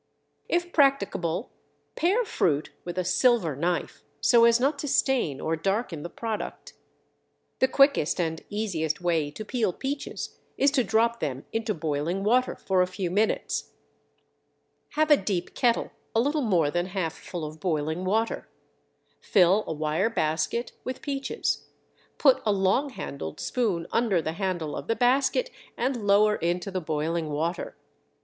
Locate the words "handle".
24.33-24.75